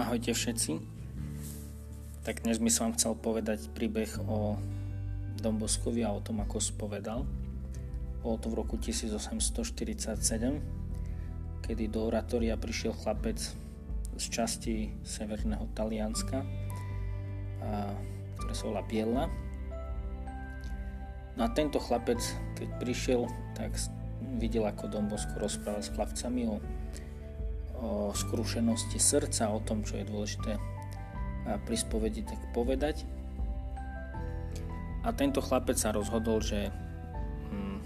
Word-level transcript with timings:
Ahojte 0.00 0.32
všetci. 0.32 0.80
Tak 2.24 2.40
dnes 2.48 2.56
by 2.56 2.72
som 2.72 2.88
vám 2.88 2.96
chcel 2.96 3.12
povedať 3.20 3.68
príbeh 3.76 4.08
o 4.24 4.56
Domboskovi 5.44 6.00
a 6.08 6.16
o 6.16 6.24
tom, 6.24 6.40
ako 6.40 6.56
spovedal. 6.56 7.28
Bolo 8.24 8.36
to 8.40 8.48
v 8.48 8.64
roku 8.64 8.80
1847, 8.80 10.00
kedy 11.60 11.84
do 11.92 12.08
oratória 12.08 12.56
prišiel 12.56 12.96
chlapec 12.96 13.44
z 14.16 14.24
časti 14.24 14.88
severného 15.04 15.68
Talianska, 15.76 16.48
ktoré 18.40 18.54
sa 18.56 18.64
volá 18.72 18.80
Biela. 18.80 19.28
No 21.36 21.44
a 21.44 21.52
tento 21.52 21.76
chlapec, 21.76 22.24
keď 22.56 22.68
prišiel, 22.80 23.28
tak 23.52 23.76
videl, 24.40 24.64
ako 24.64 24.96
Dombosko 24.96 25.36
rozprával 25.36 25.84
s 25.84 25.92
chlapcami 25.92 26.48
o 26.48 26.56
o 27.80 28.12
skrušenosti 28.12 29.00
srdca, 29.00 29.52
o 29.52 29.60
tom, 29.64 29.82
čo 29.84 29.96
je 29.96 30.04
dôležité 30.04 30.60
pri 31.64 31.76
spovedi 31.76 32.22
tak 32.22 32.38
povedať. 32.52 33.02
A 35.00 35.16
tento 35.16 35.40
chlapec 35.40 35.80
sa 35.80 35.96
rozhodol, 35.96 36.44
že 36.44 36.68
hm, 37.48 37.78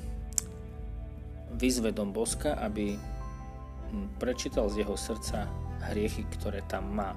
vyzve 1.54 1.94
Dom 1.94 2.10
Boska, 2.10 2.58
aby 2.58 2.98
hm, 2.98 4.18
prečítal 4.18 4.66
z 4.66 4.82
jeho 4.82 4.98
srdca 4.98 5.46
hriechy, 5.94 6.26
ktoré 6.38 6.66
tam 6.66 6.90
má. 6.90 7.14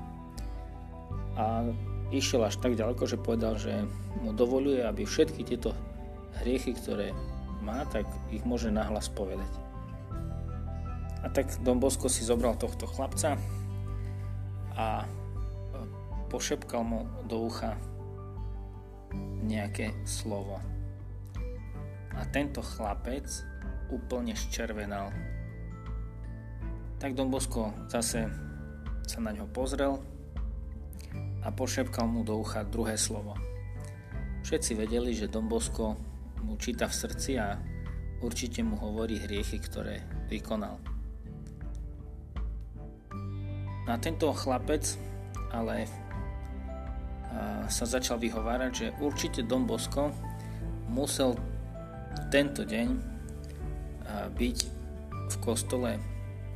A 1.38 1.66
išiel 2.14 2.46
až 2.46 2.62
tak 2.62 2.78
ďaleko, 2.78 3.04
že 3.10 3.18
povedal, 3.18 3.58
že 3.58 3.74
mu 4.22 4.34
dovoluje, 4.38 4.86
aby 4.86 5.06
všetky 5.06 5.42
tieto 5.42 5.74
hriechy, 6.46 6.78
ktoré 6.78 7.14
má, 7.66 7.82
tak 7.90 8.06
ich 8.30 8.46
môže 8.46 8.70
nahlas 8.70 9.10
povedať. 9.10 9.50
A 11.28 11.30
tak 11.30 11.60
Don 11.60 11.76
Bosco 11.76 12.08
si 12.08 12.24
zobral 12.24 12.56
tohto 12.56 12.88
chlapca 12.88 13.36
a 14.80 15.04
pošepkal 16.32 16.88
mu 16.88 17.04
do 17.28 17.52
ucha 17.52 17.76
nejaké 19.44 19.92
slovo. 20.08 20.56
A 22.16 22.24
tento 22.32 22.64
chlapec 22.64 23.28
úplne 23.92 24.40
ščervenal. 24.40 25.12
Tak 26.96 27.12
Don 27.12 27.28
Bosco 27.28 27.76
zase 27.92 28.32
sa 29.04 29.20
na 29.20 29.36
ňo 29.36 29.52
pozrel 29.52 30.00
a 31.44 31.52
pošepkal 31.52 32.08
mu 32.08 32.24
do 32.24 32.40
ucha 32.40 32.64
druhé 32.64 32.96
slovo. 32.96 33.36
Všetci 34.48 34.80
vedeli, 34.80 35.12
že 35.12 35.28
Don 35.28 35.52
Bosco 35.52 35.92
mu 36.40 36.56
číta 36.56 36.88
v 36.88 36.96
srdci 36.96 37.36
a 37.36 37.60
určite 38.24 38.64
mu 38.64 38.80
hovorí 38.80 39.20
hriechy, 39.20 39.60
ktoré 39.60 40.08
vykonal. 40.32 40.97
No 43.88 43.96
a 43.96 43.98
tento 43.98 44.28
chlapec 44.36 44.84
ale 45.56 45.88
sa 47.72 47.86
začal 47.88 48.20
vyhovárať, 48.20 48.72
že 48.76 48.88
určite 49.00 49.48
Don 49.48 49.64
Bosco 49.64 50.12
musel 50.92 51.40
tento 52.28 52.68
deň 52.68 52.88
byť 54.36 54.58
v 55.28 55.36
kostole 55.40 56.00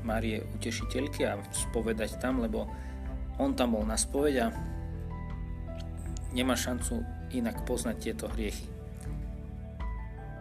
Marie 0.02 0.44
Utešiteľky 0.58 1.28
a 1.28 1.40
spovedať 1.54 2.20
tam, 2.20 2.44
lebo 2.44 2.68
on 3.40 3.56
tam 3.56 3.80
bol 3.80 3.86
na 3.86 3.96
spoveď 3.96 4.36
a 4.44 4.48
nemá 6.34 6.56
šancu 6.56 7.04
inak 7.36 7.64
poznať 7.68 7.96
tieto 8.00 8.26
hriechy. 8.32 8.66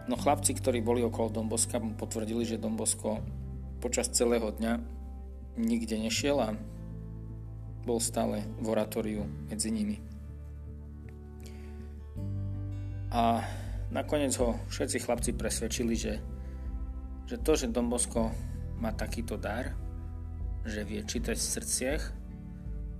No 0.09 0.17
chlapci, 0.17 0.57
ktorí 0.57 0.81
boli 0.81 1.05
okolo 1.05 1.29
Domboska, 1.29 1.77
mu 1.79 1.93
potvrdili, 1.93 2.43
že 2.43 2.59
Dombosko 2.59 3.21
počas 3.79 4.09
celého 4.11 4.49
dňa 4.49 4.81
nikde 5.61 5.99
nešiel 6.01 6.41
a 6.41 6.57
bol 7.81 7.97
stále 7.97 8.45
v 8.61 8.65
oratóriu 8.69 9.25
medzi 9.49 9.73
nimi. 9.73 9.97
A 13.11 13.43
nakoniec 13.91 14.31
ho 14.39 14.55
všetci 14.71 15.03
chlapci 15.03 15.31
presvedčili, 15.35 15.93
že, 15.99 16.13
že 17.27 17.37
to, 17.41 17.59
že 17.59 17.73
Dombosko 17.73 18.31
má 18.79 18.95
takýto 18.95 19.35
dar, 19.35 19.75
že 20.63 20.85
vie 20.87 21.03
čítať 21.03 21.35
v 21.35 21.51
srdciach, 21.57 22.03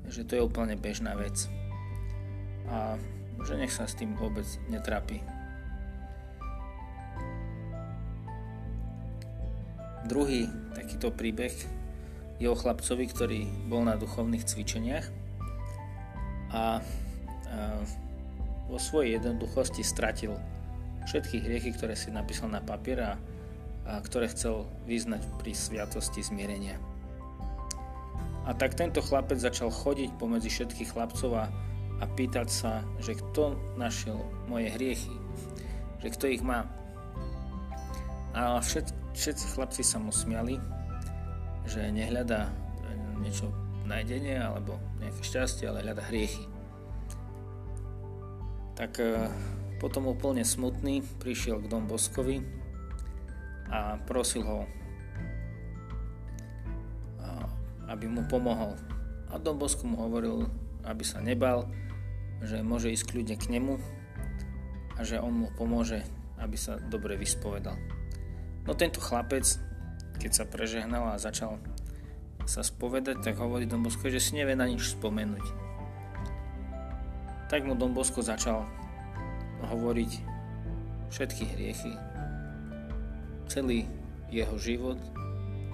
že 0.10 0.26
to 0.28 0.36
je 0.36 0.42
úplne 0.44 0.76
bežná 0.76 1.16
vec. 1.16 1.48
A 2.68 2.98
že 3.42 3.58
nech 3.58 3.74
sa 3.74 3.90
s 3.90 3.98
tým 3.98 4.14
vôbec 4.18 4.46
netrápi. 4.70 5.22
Druhý 10.06 10.50
takýto 10.74 11.14
príbeh 11.14 11.54
je 12.42 12.50
chlapcovi, 12.50 13.06
ktorý 13.06 13.40
bol 13.70 13.86
na 13.86 13.94
duchovných 13.94 14.42
cvičeniach 14.42 15.06
a, 16.50 16.58
a 16.58 16.64
vo 18.66 18.82
svojej 18.82 19.22
jednoduchosti 19.22 19.86
stratil 19.86 20.34
všetky 21.06 21.38
hriechy, 21.38 21.70
ktoré 21.78 21.94
si 21.94 22.10
napísal 22.10 22.50
na 22.50 22.66
papier 22.66 22.98
a, 23.06 23.14
a 23.86 24.02
ktoré 24.02 24.26
chcel 24.34 24.66
vyznať 24.90 25.22
pri 25.38 25.54
sviatosti 25.54 26.26
zmierenia. 26.26 26.82
A 28.50 28.58
tak 28.58 28.74
tento 28.74 29.06
chlapec 29.06 29.38
začal 29.38 29.70
chodiť 29.70 30.18
pomedzi 30.18 30.50
všetkých 30.50 30.98
chlapcov 30.98 31.32
a, 31.38 31.46
a 32.02 32.06
pýtať 32.10 32.48
sa, 32.50 32.82
že 32.98 33.14
kto 33.14 33.54
našiel 33.78 34.18
moje 34.50 34.74
hriechy, 34.74 35.14
že 36.02 36.10
kto 36.10 36.26
ich 36.26 36.42
má. 36.42 36.66
A 38.34 38.58
všet, 38.58 38.90
všetci 39.14 39.46
chlapci 39.54 39.86
sa 39.86 40.02
mu 40.02 40.10
smiali 40.10 40.81
že 41.72 41.88
nehľadá 41.88 42.52
niečo 43.24 43.48
nájdenie 43.88 44.36
alebo 44.36 44.76
nejaké 45.00 45.24
šťastie, 45.24 45.72
ale 45.72 45.88
hľada 45.88 46.04
hriechy. 46.12 46.44
Tak 48.76 48.92
e, 49.00 49.32
potom 49.80 50.12
úplne 50.12 50.44
smutný 50.44 51.00
prišiel 51.24 51.64
k 51.64 51.70
Dom 51.72 51.88
Boskovi 51.88 52.44
a 53.72 53.96
prosil 54.04 54.44
ho, 54.44 54.68
aby 57.92 58.08
mu 58.08 58.24
pomohol. 58.24 58.80
A 59.28 59.36
Dom 59.36 59.60
Bosko 59.60 59.84
mu 59.84 60.00
hovoril, 60.00 60.48
aby 60.88 61.04
sa 61.04 61.20
nebal, 61.20 61.68
že 62.40 62.64
môže 62.64 62.90
ísť 62.90 63.12
kľudne 63.12 63.36
k 63.36 63.52
nemu 63.52 63.76
a 64.96 65.04
že 65.04 65.20
on 65.20 65.46
mu 65.46 65.48
pomôže, 65.60 66.02
aby 66.40 66.56
sa 66.56 66.80
dobre 66.80 67.20
vyspovedal. 67.20 67.76
No 68.64 68.72
tento 68.74 69.04
chlapec 69.04 69.44
keď 70.22 70.32
sa 70.38 70.46
prežehnal 70.46 71.18
a 71.18 71.18
začal 71.18 71.58
sa 72.46 72.62
spovedať, 72.62 73.26
tak 73.26 73.42
hovorí 73.42 73.66
Don 73.66 73.82
Bosko, 73.82 74.14
že 74.14 74.22
si 74.22 74.38
nevie 74.38 74.54
na 74.54 74.70
nič 74.70 74.94
spomenúť. 74.94 75.46
Tak 77.50 77.66
mu 77.66 77.74
Don 77.74 77.98
Bosko 77.98 78.22
začal 78.22 78.70
hovoriť 79.66 80.12
všetky 81.10 81.44
hriechy, 81.58 81.94
celý 83.50 83.90
jeho 84.30 84.56
život 84.62 85.02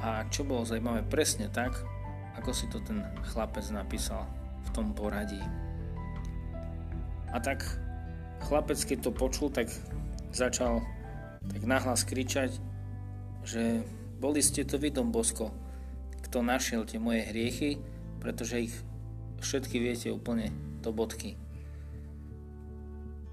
a 0.01 0.25
čo 0.31 0.47
bolo 0.47 0.65
zaujímavé 0.65 1.03
presne 1.05 1.51
tak, 1.51 1.75
ako 2.39 2.49
si 2.55 2.65
to 2.71 2.79
ten 2.81 3.03
chlapec 3.33 3.67
napísal 3.69 4.25
v 4.65 4.69
tom 4.73 4.95
poradí. 4.95 5.41
A 7.35 7.37
tak 7.43 7.61
chlapec, 8.47 8.79
keď 8.79 8.97
to 9.03 9.11
počul, 9.11 9.51
tak 9.51 9.67
začal 10.31 10.81
tak 11.47 11.63
nahlas 11.67 12.03
kričať, 12.07 12.55
že 13.45 13.83
boli 14.17 14.41
ste 14.41 14.65
to 14.65 14.81
vy, 14.81 14.89
Bosko, 14.91 15.53
kto 16.25 16.41
našiel 16.41 16.83
tie 16.83 16.97
moje 16.97 17.23
hriechy, 17.29 17.77
pretože 18.17 18.69
ich 18.69 18.75
všetky 19.39 19.77
viete 19.77 20.09
úplne 20.09 20.49
do 20.81 20.89
bodky. 20.89 21.37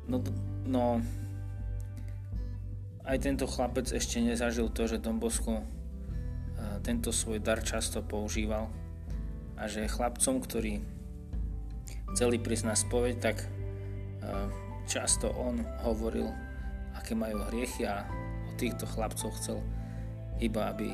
No, 0.05 0.21
no 0.69 1.01
aj 3.09 3.17
tento 3.25 3.49
chlapec 3.49 3.89
ešte 3.89 4.21
nezažil 4.21 4.69
to, 4.69 4.85
že 4.85 5.01
Dom 5.01 5.17
Bosko 5.17 5.65
tento 6.85 7.09
svoj 7.13 7.41
dar 7.41 7.65
často 7.65 8.05
používal 8.05 8.69
a 9.57 9.65
že 9.65 9.89
chlapcom, 9.89 10.45
ktorí 10.45 10.85
chceli 12.13 12.37
prísť 12.37 12.65
na 12.69 12.77
spoveď, 12.77 13.15
tak 13.21 13.37
často 14.85 15.33
on 15.33 15.65
hovoril, 15.89 16.29
aké 16.93 17.17
majú 17.17 17.41
hriechy 17.49 17.89
a 17.89 18.05
o 18.49 18.53
týchto 18.61 18.85
chlapcov 18.85 19.33
chcel 19.41 19.65
iba 20.43 20.73
aby 20.75 20.91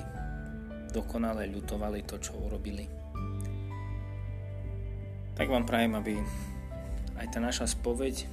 dokonale 0.90 1.46
ľutovali 1.48 2.02
to, 2.04 2.18
čo 2.18 2.34
urobili. 2.36 2.84
Tak 5.38 5.46
vám 5.48 5.64
prajem, 5.64 5.96
aby 5.96 6.18
aj 7.16 7.26
tá 7.32 7.38
naša 7.40 7.70
spoveď 7.70 8.26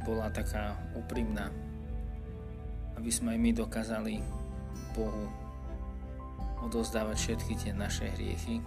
bola 0.00 0.32
taká 0.32 0.80
úprimná, 0.96 1.52
aby 2.96 3.12
sme 3.12 3.36
aj 3.36 3.38
my 3.38 3.50
dokázali 3.52 4.14
Bohu 4.96 5.28
odozdávať 6.64 7.16
všetky 7.16 7.52
tie 7.56 7.72
naše 7.76 8.08
hriechy, 8.16 8.64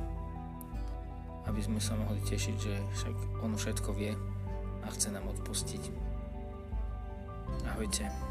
aby 1.49 1.59
sme 1.59 1.81
sa 1.81 1.97
mohli 1.97 2.21
tešiť, 2.21 2.55
že 2.55 2.73
však 2.95 3.15
On 3.41 3.53
všetko 3.57 3.89
vie 3.97 4.13
a 4.83 4.87
chce 4.93 5.09
nám 5.09 5.25
odpustiť. 5.33 5.83
Ahojte. 7.65 8.22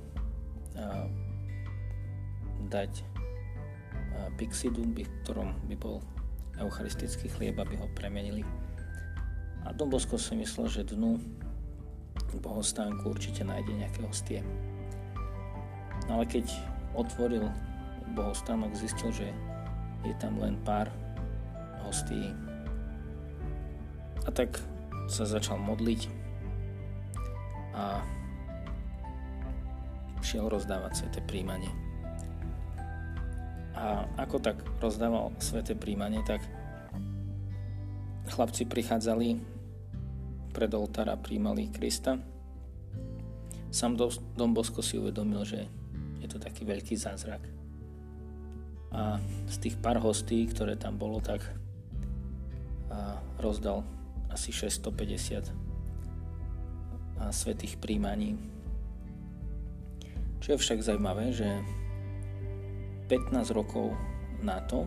dať 2.69 3.01
pixidu, 4.37 4.85
v 4.85 5.09
ktorom 5.25 5.57
by 5.73 5.81
bol 5.81 6.05
eucharistický 6.61 7.33
chlieb, 7.33 7.57
aby 7.57 7.81
ho 7.81 7.89
premenili. 7.97 8.45
A 9.65 9.73
Don 9.73 9.89
Bosco 9.89 10.21
si 10.21 10.37
myslel, 10.37 10.69
že 10.69 10.93
dnu 10.93 11.17
bohostánku 12.45 13.09
určite 13.09 13.41
nájde 13.41 13.73
nejaké 13.73 14.05
hostie. 14.05 14.45
No 16.13 16.21
ale 16.21 16.29
keď 16.29 16.70
otvoril 16.95 17.47
bohostánok, 18.15 18.75
zistil, 18.75 19.11
že 19.15 19.29
je 20.03 20.15
tam 20.19 20.41
len 20.41 20.59
pár 20.65 20.91
hostí. 21.87 22.35
A 24.27 24.31
tak 24.33 24.61
sa 25.11 25.27
začal 25.27 25.59
modliť 25.59 26.07
a 27.75 28.03
šiel 30.21 30.47
rozdávať 30.51 30.93
sveté 31.05 31.21
príjmanie. 31.25 31.71
A 33.75 34.05
ako 34.21 34.37
tak 34.43 34.61
rozdával 34.79 35.33
sveté 35.41 35.73
príjmanie, 35.73 36.21
tak 36.27 36.45
chlapci 38.29 38.69
prichádzali 38.69 39.41
pred 40.53 40.71
oltár 40.77 41.09
a 41.09 41.17
príjmali 41.17 41.73
Krista. 41.73 42.21
Sam 43.71 43.95
Don 44.37 44.53
Bosco 44.53 44.83
si 44.83 44.99
uvedomil, 44.99 45.47
že 45.47 45.71
to 46.31 46.39
taký 46.39 46.63
veľký 46.63 46.95
zázrak. 46.95 47.43
A 48.95 49.19
z 49.51 49.57
tých 49.59 49.75
pár 49.83 49.99
hostí, 49.99 50.47
ktoré 50.47 50.79
tam 50.79 50.95
bolo, 50.95 51.19
tak 51.19 51.43
rozdal 53.43 53.83
asi 54.31 54.55
650 54.55 55.51
svetých 57.35 57.77
príjmaní. 57.83 58.39
Čo 60.41 60.55
je 60.55 60.63
však 60.63 60.87
zaujímavé, 60.87 61.35
že 61.35 61.47
15 63.11 63.51
rokov 63.53 63.93
na 64.41 64.63
to 64.65 64.87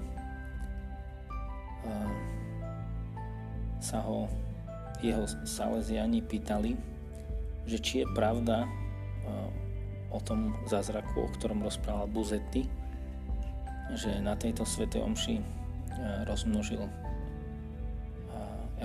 sa 3.84 4.00
ho 4.04 4.31
jeho 5.04 5.28
saleziani 5.44 6.24
pýtali, 6.24 6.80
že 7.68 7.78
či 7.84 7.94
je 8.04 8.07
pravda 8.16 8.63
o 10.13 10.19
tom 10.21 10.54
zázraku, 10.69 11.25
o 11.25 11.33
ktorom 11.33 11.65
rozprával 11.65 12.06
Buzetti, 12.06 12.69
že 13.98 14.21
na 14.21 14.38
tejto 14.38 14.62
svetej 14.63 15.01
omši 15.01 15.36
e, 15.42 15.44
rozmnožil 16.30 16.86
e, 16.86 16.92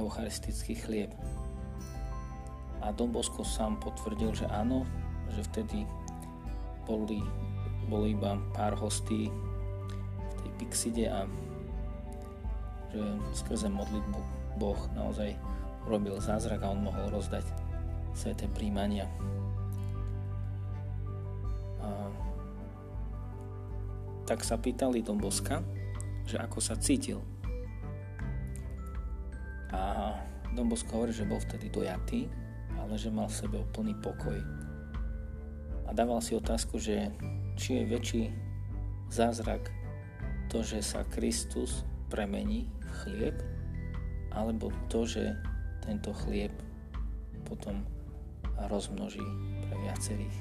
eucharistický 0.01 0.75
chlieb. 0.81 1.13
A 2.81 2.91
Don 2.97 3.13
Bosco 3.13 3.45
sám 3.45 3.77
potvrdil, 3.77 4.33
že 4.33 4.47
áno, 4.49 4.89
že 5.37 5.45
vtedy 5.53 5.85
boli, 6.89 7.21
boli 7.93 8.17
iba 8.17 8.41
pár 8.57 8.73
hostí 8.81 9.29
v 9.29 10.33
tej 10.41 10.51
Pixide 10.57 11.07
a 11.13 11.29
že 12.89 13.05
skrze 13.37 13.69
modlitbu 13.69 14.19
Boh 14.57 14.81
naozaj 14.97 15.37
urobil 15.85 16.17
zázrak 16.21 16.65
a 16.65 16.73
on 16.73 16.89
mohol 16.89 17.13
rozdať 17.13 17.45
sveté 18.17 18.49
príjmania. 18.49 19.05
Tak 24.29 24.45
sa 24.45 24.61
pýtali 24.61 25.01
Don 25.01 25.17
Boska, 25.17 25.65
že 26.29 26.37
ako 26.37 26.61
sa 26.61 26.77
cítil. 26.77 27.25
A 29.73 30.13
Don 30.53 30.69
Bosko 30.69 31.01
hovorí, 31.01 31.17
že 31.17 31.25
bol 31.25 31.41
vtedy 31.41 31.73
dojatý, 31.73 32.29
ale 32.77 33.01
že 33.01 33.09
mal 33.09 33.33
v 33.33 33.39
sebe 33.41 33.57
úplný 33.57 33.97
pokoj. 33.97 34.37
A 35.89 35.97
dával 35.97 36.21
si 36.21 36.37
otázku, 36.37 36.77
že 36.77 37.09
či 37.57 37.81
je 37.81 37.89
väčší 37.89 38.23
zázrak 39.09 39.73
to, 40.53 40.61
že 40.61 40.85
sa 40.85 41.09
Kristus 41.09 41.89
premení 42.13 42.69
v 42.85 42.89
chlieb, 43.01 43.37
alebo 44.37 44.69
to, 44.93 45.09
že 45.09 45.33
tento 45.81 46.13
chlieb 46.13 46.53
potom 47.49 47.81
rozmnoží 48.69 49.25
pre 49.65 49.75
viacerých. 49.89 50.37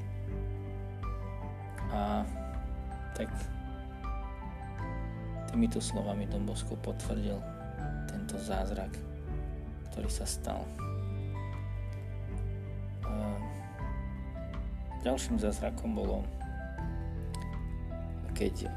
A 1.95 2.27
tak 3.15 3.31
Týmito 5.57 5.81
slovami 5.81 6.29
Don 6.29 6.45
Bosco 6.45 6.77
potvrdil 6.77 7.33
tento 8.05 8.37
zázrak, 8.37 8.93
ktorý 9.89 10.05
sa 10.05 10.21
stal. 10.21 10.61
Ďalším 15.01 15.41
zázrakom 15.41 15.97
bolo, 15.97 16.21
keď 18.37 18.69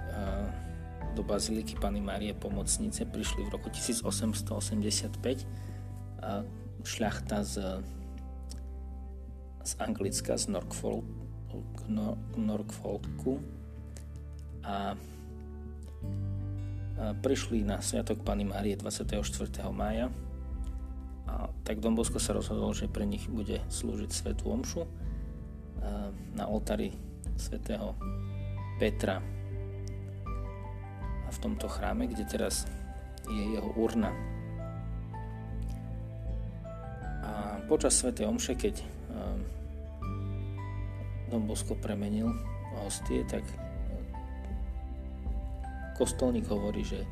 do 1.12 1.20
Baziliky 1.20 1.76
Pany 1.76 2.00
Márie 2.00 2.32
Pomocnice 2.32 3.04
prišli 3.04 3.44
v 3.44 3.60
roku 3.60 3.68
1885 3.68 5.20
šľachta 6.80 7.44
z, 7.44 7.84
z 9.68 9.72
Anglicka, 9.84 10.32
z 10.32 10.48
Norfolku, 10.48 11.12
Norfolku 12.40 13.36
a 14.64 14.96
prišli 17.00 17.64
na 17.64 17.80
Sviatok 17.80 18.20
Pany 18.20 18.44
Márie 18.44 18.76
24. 18.76 19.24
mája 19.72 20.12
a 21.24 21.48
tak 21.64 21.80
Don 21.80 21.96
Bosco 21.96 22.20
sa 22.20 22.36
rozhodol, 22.36 22.76
že 22.76 22.92
pre 22.92 23.08
nich 23.08 23.24
bude 23.24 23.64
slúžiť 23.72 24.10
Svetú 24.12 24.52
Omšu 24.52 24.84
na 26.36 26.44
oltári 26.44 26.92
svätého 27.40 27.96
Petra 28.76 29.24
a 31.24 31.28
v 31.32 31.38
tomto 31.40 31.70
chráme, 31.72 32.04
kde 32.10 32.28
teraz 32.28 32.68
je 33.24 33.44
jeho 33.56 33.70
urna. 33.80 34.12
A 37.24 37.64
počas 37.64 37.96
Svetej 37.96 38.28
Omše, 38.28 38.58
keď 38.58 38.84
Don 41.30 41.46
premenil 41.78 42.34
hostie, 42.82 43.22
tak 43.24 43.46
kostolník 46.00 46.48
hovorí, 46.48 46.80
že 46.80 47.04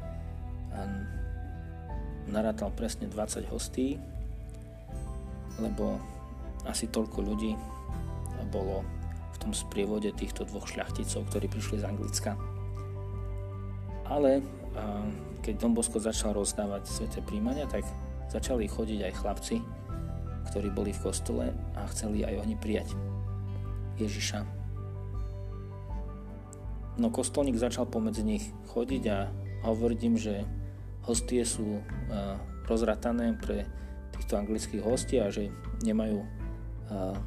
narátal 2.32 2.72
presne 2.72 3.04
20 3.12 3.44
hostí, 3.52 4.00
lebo 5.60 6.00
asi 6.64 6.88
toľko 6.88 7.20
ľudí 7.20 7.52
bolo 8.48 8.80
v 9.32 9.36
tom 9.44 9.52
sprievode 9.52 10.08
týchto 10.16 10.48
dvoch 10.48 10.64
šľachticov, 10.64 11.28
ktorí 11.28 11.52
prišli 11.52 11.84
z 11.84 11.88
Anglicka. 11.88 12.32
Ale 14.08 14.40
keď 15.44 15.54
Don 15.60 15.76
Bosco 15.76 16.00
začal 16.00 16.32
rozdávať 16.32 16.88
sveté 16.88 17.20
príjmania, 17.20 17.68
tak 17.68 17.84
začali 18.32 18.64
chodiť 18.68 19.04
aj 19.04 19.18
chlapci, 19.20 19.56
ktorí 20.48 20.72
boli 20.72 20.96
v 20.96 21.04
kostole 21.04 21.52
a 21.76 21.84
chceli 21.92 22.24
aj 22.24 22.40
oni 22.40 22.56
prijať 22.56 22.96
Ježiša. 24.00 24.57
No 26.98 27.14
kostolník 27.14 27.54
začal 27.54 27.86
pomedzi 27.86 28.26
nich 28.26 28.44
chodiť 28.74 29.02
a 29.06 29.30
hovoriť 29.62 30.00
im, 30.02 30.18
že 30.18 30.42
hostie 31.06 31.46
sú 31.46 31.78
rozratané 32.66 33.38
pre 33.38 33.70
týchto 34.18 34.34
anglických 34.34 34.82
hostí 34.82 35.22
a 35.22 35.30
že 35.30 35.54
nemajú 35.86 36.26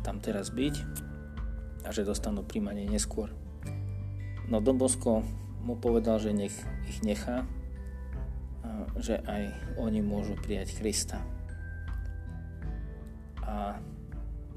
tam 0.04 0.20
teraz 0.20 0.52
byť 0.52 0.76
a 1.88 1.90
že 1.90 2.04
dostanú 2.04 2.44
príjmanie 2.44 2.84
neskôr. 2.86 3.32
No 4.52 4.60
Don 4.60 4.76
Bosco 4.76 5.24
mu 5.64 5.80
povedal, 5.80 6.20
že 6.20 6.36
nech 6.36 6.54
ich 6.92 7.00
nechá, 7.08 7.48
že 9.00 9.24
aj 9.24 9.56
oni 9.80 10.04
môžu 10.04 10.36
prijať 10.36 10.76
Krista. 10.76 11.24
A 13.48 13.80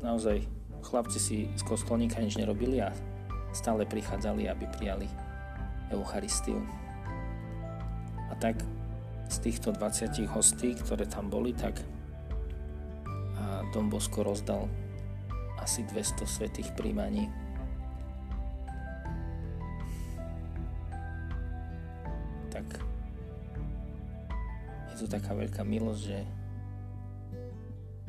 naozaj 0.03 0.43
chlapci 0.83 1.23
si 1.23 1.37
z 1.55 1.63
kostolníka 1.63 2.19
nič 2.19 2.35
nerobili 2.35 2.83
a 2.83 2.91
stále 3.55 3.87
prichádzali, 3.87 4.51
aby 4.51 4.67
prijali 4.75 5.09
Eucharistiu. 5.95 6.59
A 8.29 8.35
tak 8.37 8.59
z 9.31 9.37
týchto 9.39 9.71
20 9.73 10.27
hostí, 10.35 10.75
ktoré 10.75 11.07
tam 11.07 11.31
boli, 11.31 11.55
tak 11.55 11.79
Don 13.75 13.91
Bosco 13.91 14.23
rozdal 14.23 14.71
asi 15.59 15.83
200 15.83 16.27
svetých 16.27 16.71
príjmaní. 16.79 17.27
Tak 22.55 22.67
je 24.93 24.95
to 25.03 25.07
taká 25.11 25.35
veľká 25.35 25.67
milosť, 25.67 26.03
že, 26.07 26.21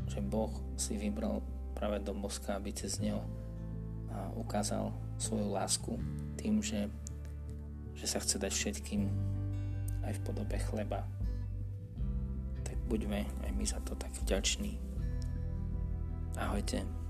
že 0.05 0.19
Boh 0.21 0.53
si 0.77 1.01
vybral 1.01 1.41
práve 1.73 1.97
Don 2.05 2.21
Boska, 2.21 2.61
aby 2.61 2.69
cez 2.69 3.01
neho 3.01 3.25
ukázal 4.37 4.93
svoju 5.17 5.47
lásku 5.51 5.91
tým, 6.35 6.59
že, 6.59 6.89
že 7.95 8.05
sa 8.07 8.19
chce 8.19 8.39
dať 8.39 8.51
všetkým 8.51 9.07
aj 10.05 10.13
v 10.13 10.23
podobe 10.23 10.57
chleba. 10.69 11.07
Tak 12.63 12.77
buďme 12.87 13.25
aj 13.25 13.51
my 13.55 13.65
za 13.65 13.79
to 13.83 13.95
tak 13.95 14.11
vďační. 14.21 14.77
Ahojte. 16.35 17.04